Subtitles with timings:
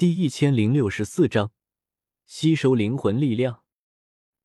[0.00, 1.52] 第一千零六十四章，
[2.24, 3.64] 吸收灵魂力量。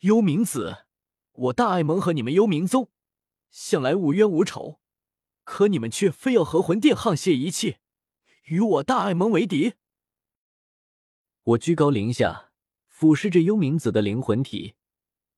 [0.00, 0.84] 幽冥子，
[1.32, 2.90] 我大爱盟和你们幽冥宗
[3.50, 4.78] 向来无冤无仇，
[5.44, 7.78] 可你们却非要和魂殿沆瀣一气，
[8.42, 9.72] 与我大爱盟为敌。
[11.44, 12.50] 我居高临下
[12.86, 14.74] 俯视着幽冥子的灵魂体，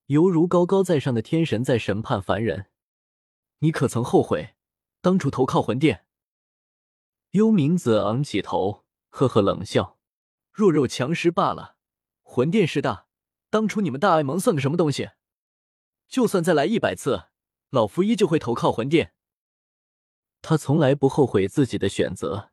[0.06, 2.66] 犹如高高在上的天神在审判凡人。
[3.60, 4.56] 你可曾后悔
[5.00, 6.04] 当初投靠魂殿？
[7.30, 9.99] 幽冥子昂起头，呵呵冷笑。
[10.60, 11.76] 弱肉强食罢了。
[12.20, 13.06] 魂殿势大，
[13.48, 15.12] 当初你们大爱盟算个什么东西？
[16.06, 17.28] 就算再来一百次，
[17.70, 19.14] 老夫依旧会投靠魂殿。
[20.42, 22.50] 他从来不后悔自己的选择。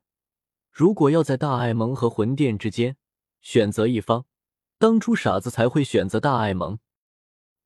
[0.70, 2.96] 如果要在大爱盟和魂殿之间
[3.42, 4.24] 选择一方，
[4.78, 6.78] 当初傻子才会选择大爱盟。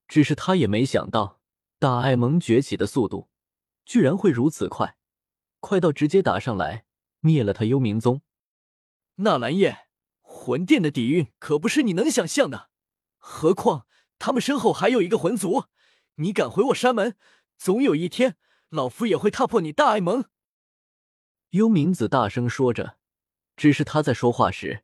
[0.08, 1.40] 只是他也没想到，
[1.78, 3.28] 大爱盟崛起的速度
[3.84, 4.96] 居然会如此快，
[5.60, 6.84] 快到直接打上来
[7.20, 8.22] 灭了他幽冥宗。
[9.14, 9.86] 纳兰叶。
[10.42, 12.68] 魂殿的底蕴可不是你能想象的，
[13.16, 13.86] 何况
[14.18, 15.66] 他们身后还有一个魂族。
[16.16, 17.16] 你敢回我山门，
[17.56, 18.36] 总有一天
[18.68, 20.24] 老夫也会踏破你大爱盟。
[21.50, 22.96] 幽冥子大声说着，
[23.56, 24.82] 只是他在说话时，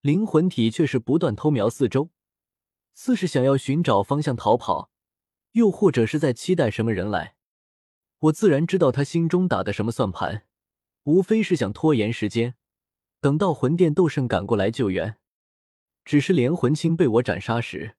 [0.00, 2.10] 灵魂体却是不断偷瞄四周，
[2.92, 4.90] 似是想要寻找方向逃跑，
[5.52, 7.36] 又或者是在期待什么人来。
[8.18, 10.48] 我自然知道他心中打的什么算盘，
[11.04, 12.56] 无非是想拖延时间。
[13.20, 15.18] 等到魂殿斗圣赶过来救援，
[16.06, 17.96] 只是连魂青被我斩杀时，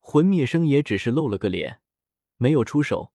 [0.00, 1.82] 魂灭生也只是露了个脸，
[2.38, 3.12] 没有出手。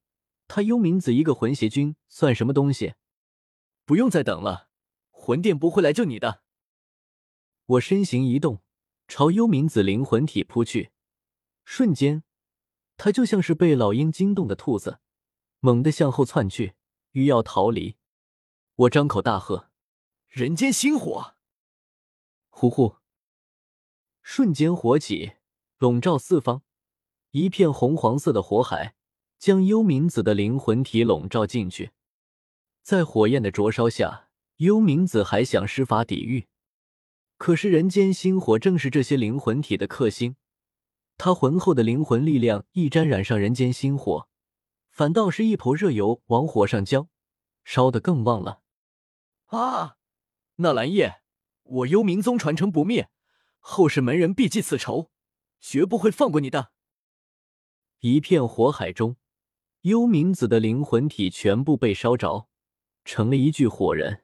[0.47, 2.93] 他幽冥子一个魂邪君算什么东西？
[3.85, 4.69] 不用再等了，
[5.09, 6.43] 魂殿不会来救你的。
[7.65, 8.61] 我身形一动，
[9.07, 10.91] 朝幽冥子灵魂体扑去，
[11.65, 12.23] 瞬间，
[12.97, 14.99] 他就像是被老鹰惊动的兔子，
[15.59, 16.75] 猛地向后窜去，
[17.11, 17.97] 欲要逃离。
[18.75, 19.71] 我张口大喝
[20.29, 21.35] ：“人间星火！”
[22.59, 22.97] 呼呼！
[24.21, 25.35] 瞬间火起，
[25.77, 26.61] 笼罩四方，
[27.31, 28.95] 一片红黄色的火海
[29.37, 31.91] 将幽冥子的灵魂体笼罩进去。
[32.83, 34.27] 在火焰的灼烧下，
[34.57, 36.49] 幽冥子还想施法抵御，
[37.37, 40.35] 可是人间星火正是这些灵魂体的克星，
[41.17, 44.27] 他浑厚的灵魂力量一沾染上人间星火，
[44.89, 47.07] 反倒是一泼热油往火上浇，
[47.63, 48.59] 烧得更旺了。
[49.45, 49.95] 啊！
[50.57, 51.18] 纳兰叶。
[51.69, 53.09] 我幽冥宗传承不灭，
[53.59, 55.11] 后世门人必记此仇，
[55.59, 56.71] 绝不会放过你的。
[57.99, 59.17] 一片火海中，
[59.81, 62.49] 幽冥子的灵魂体全部被烧着，
[63.05, 64.23] 成了一具火人。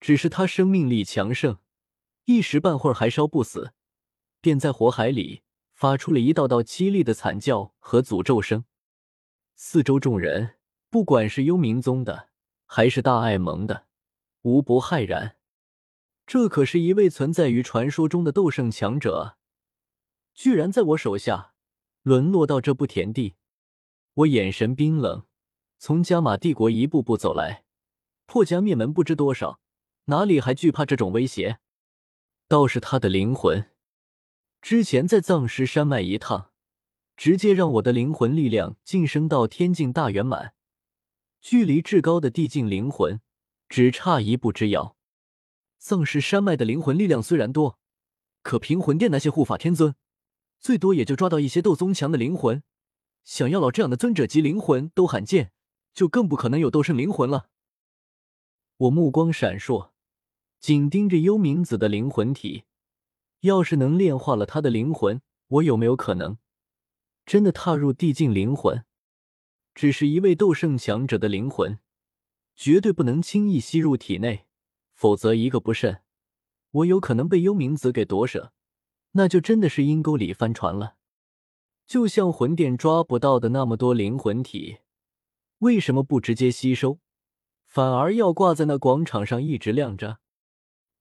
[0.00, 1.58] 只是他生命力强盛，
[2.24, 3.72] 一时半会儿还烧不死，
[4.40, 8.64] 便在火海里发出了一道道凄厉的惨叫和诅咒声。
[9.54, 10.56] 四周众人，
[10.88, 12.30] 不管是幽冥宗的，
[12.64, 13.86] 还是大爱盟的，
[14.42, 15.35] 无不骇然。
[16.26, 19.36] 这可是一位存在于传说中的斗圣强者，
[20.34, 21.54] 居然在我手下
[22.02, 23.36] 沦落到这步田地。
[24.14, 25.24] 我眼神冰冷，
[25.78, 27.64] 从加玛帝国一步步走来，
[28.26, 29.60] 破家灭门不知多少，
[30.06, 31.58] 哪里还惧怕这种威胁？
[32.48, 33.70] 倒是他的灵魂，
[34.60, 36.50] 之前在藏尸山脉一趟，
[37.16, 40.54] 直接让我的灵魂力量晋升到天境大圆满，
[41.40, 43.20] 距离至高的地境灵魂
[43.68, 44.96] 只差一步之遥。
[45.86, 47.78] 藏尸山脉的灵魂力量虽然多，
[48.42, 49.94] 可凭魂殿那些护法天尊，
[50.58, 52.64] 最多也就抓到一些斗宗强的灵魂。
[53.22, 55.52] 想要老这样的尊者级灵魂都罕见，
[55.94, 57.50] 就更不可能有斗圣灵魂了。
[58.78, 59.90] 我目光闪烁，
[60.58, 62.64] 紧盯着幽冥子的灵魂体。
[63.42, 66.38] 要是能炼化了他的灵魂，我有没有可能
[67.24, 68.84] 真的踏入地境灵魂？
[69.72, 71.78] 只是一位斗圣强者的灵魂，
[72.56, 74.45] 绝对不能轻易吸入体内。
[74.96, 76.00] 否则一个不慎，
[76.70, 78.54] 我有可能被幽冥子给夺舍，
[79.12, 80.96] 那就真的是阴沟里翻船了。
[81.86, 84.78] 就像魂殿抓不到的那么多灵魂体，
[85.58, 86.98] 为什么不直接吸收，
[87.66, 90.18] 反而要挂在那广场上一直亮着？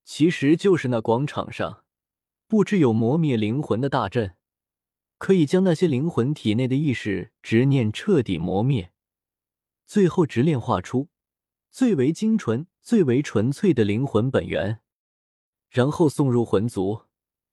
[0.04, 1.86] 其实就是那广场上
[2.48, 4.36] 布置有磨灭灵魂的大阵，
[5.18, 8.92] 可以将那些灵魂体内的意识执念彻底磨灭，
[9.88, 11.08] 最后直炼化出。
[11.76, 14.80] 最为精纯、最为纯粹的灵魂本源，
[15.70, 17.02] 然后送入魂族，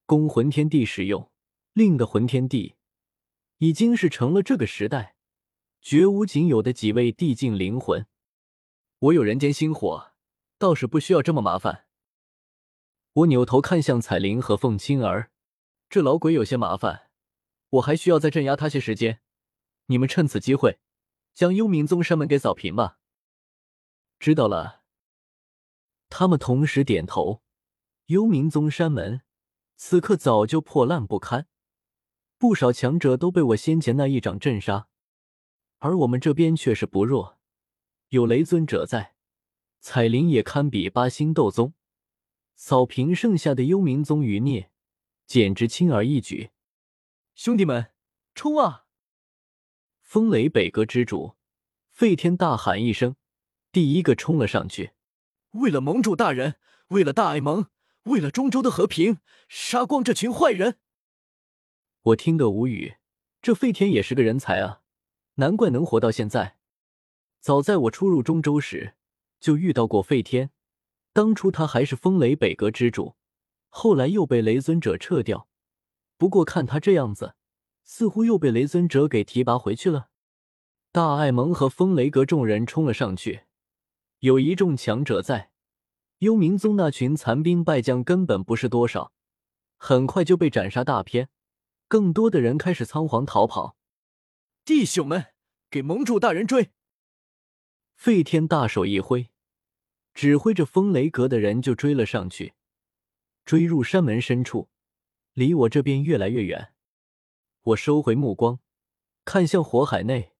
[0.07, 1.33] 供魂天帝使用。
[1.73, 2.77] 另的魂天帝
[3.59, 5.17] 已经是成了这个时代
[5.81, 8.07] 绝无仅有的几位地境灵魂。
[9.01, 10.13] 我有人间星火，
[10.57, 11.87] 倒是不需要这么麻烦。
[13.15, 15.33] 我扭头看向彩铃和凤青儿，
[15.91, 17.11] 这老鬼有些麻烦，
[17.71, 19.21] 我还需要再镇压他些时间。
[19.87, 20.79] 你们趁此机会，
[21.35, 23.01] 将幽冥宗山门给扫平吧。
[24.23, 24.85] 知道了。
[26.09, 27.43] 他们同时点头，
[28.07, 29.23] 幽冥宗山门
[29.75, 31.49] 此刻早就破烂不堪，
[32.39, 34.87] 不少强者都被我先前那一掌震杀，
[35.79, 37.41] 而我们这边却是不弱，
[38.11, 39.17] 有雷尊者在，
[39.81, 41.75] 彩铃也堪比八星斗宗，
[42.55, 44.71] 扫平剩下的幽冥宗余孽，
[45.27, 46.53] 简直轻而易举。
[47.35, 47.91] 兄弟们，
[48.37, 48.87] 冲啊！
[50.01, 51.35] 风雷北阁之主
[51.91, 53.17] 费天大喊一声，
[53.73, 54.93] 第一个冲了上去。
[55.53, 56.57] 为了盟主大人，
[56.89, 57.67] 为了大爱盟，
[58.05, 60.79] 为了中州的和平，杀光这群坏人！
[62.03, 62.97] 我听得无语，
[63.41, 64.83] 这费天也是个人才啊，
[65.37, 66.59] 难怪能活到现在。
[67.41, 68.95] 早在我初入中州时，
[69.41, 70.51] 就遇到过费天，
[71.15, 73.17] 当初他还是风雷北阁之主，
[73.69, 75.49] 后来又被雷尊者撤掉。
[76.19, 77.35] 不过看他这样子，
[77.85, 80.11] 似乎又被雷尊者给提拔回去了。
[80.93, 83.45] 大爱盟和风雷阁众人冲了上去。
[84.23, 85.51] 有一众强者在，
[86.19, 89.13] 幽冥宗那群残兵败将根本不是多少，
[89.77, 91.29] 很快就被斩杀大片。
[91.89, 93.77] 更多的人开始仓皇逃跑。
[94.65, 95.35] 弟兄们，
[95.69, 96.71] 给盟主大人追！
[97.97, 99.31] 费天大手一挥，
[100.15, 102.55] 指挥着风雷阁的人就追了上去，
[103.45, 104.69] 追入山门深处，
[105.33, 106.73] 离我这边越来越远。
[107.63, 108.61] 我收回目光，
[109.25, 110.31] 看向火海内，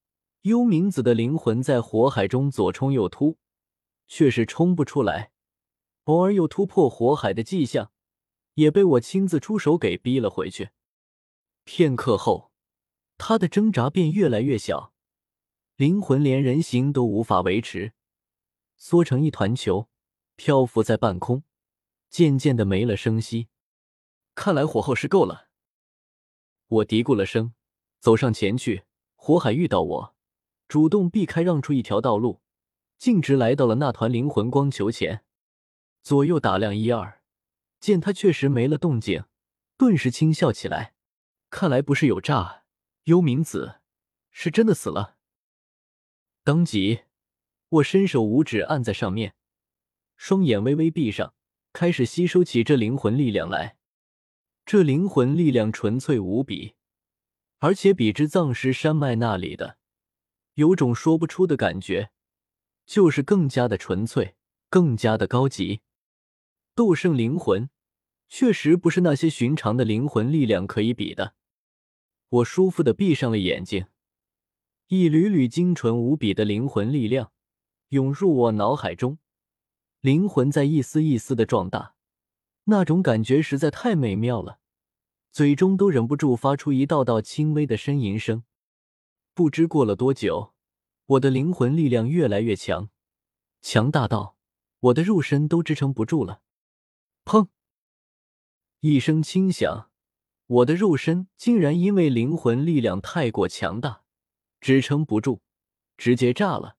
[0.43, 3.37] 幽冥子的灵魂在火海中左冲右突。
[4.07, 5.31] 却是冲不出来，
[6.03, 7.91] 偶尔有突破火海的迹象，
[8.55, 10.69] 也被我亲自出手给逼了回去。
[11.63, 12.51] 片刻后，
[13.17, 14.93] 他的挣扎便越来越小，
[15.75, 17.93] 灵魂连人形都无法维持，
[18.75, 19.89] 缩成一团球，
[20.35, 21.43] 漂浮在半空，
[22.09, 23.47] 渐渐的没了声息。
[24.35, 25.47] 看来火候是够了。
[26.67, 27.53] 我嘀咕了声，
[27.99, 28.83] 走上前去。
[29.15, 30.15] 火海遇到我，
[30.67, 32.41] 主动避开，让出一条道路。
[33.03, 35.25] 径直来到了那团灵魂光球前，
[36.03, 37.21] 左右打量一二，
[37.81, 39.25] 见他确实没了动静，
[39.75, 40.93] 顿时轻笑起来。
[41.49, 42.63] 看来不是有诈，
[43.03, 43.81] 幽冥子
[44.31, 45.17] 是真的死了。
[46.45, 47.01] 当即，
[47.67, 49.35] 我伸手五指按在上面，
[50.15, 51.33] 双眼微微闭上，
[51.73, 53.75] 开始吸收起这灵魂力量来。
[54.65, 56.75] 这灵魂力量纯粹无比，
[57.59, 59.77] 而且比之藏石山脉那里的，
[60.53, 62.12] 有种说不出的感觉。
[62.85, 64.35] 就是更加的纯粹，
[64.69, 65.81] 更加的高级。
[66.75, 67.69] 斗圣灵魂
[68.27, 71.35] 确实不是那些寻常的灵魂力量可以比的。
[72.29, 73.85] 我舒服的闭上了眼睛，
[74.87, 77.31] 一缕缕精纯无比的灵魂力量
[77.89, 79.19] 涌入我脑海中，
[80.01, 81.93] 灵魂在一丝一丝的壮大，
[82.63, 84.57] 那种感觉实在太美妙了，
[85.31, 88.43] 嘴中都忍不住发出一道道轻微的呻吟声。
[89.35, 90.52] 不知过了多久。
[91.05, 92.89] 我的灵魂力量越来越强，
[93.61, 94.37] 强大到
[94.79, 96.41] 我的肉身都支撑不住了。
[97.25, 97.49] 砰！
[98.79, 99.89] 一声轻响，
[100.47, 104.03] 我的肉身竟然因为灵魂力量太过强大，
[104.61, 105.41] 支撑不住，
[105.97, 106.77] 直接炸了。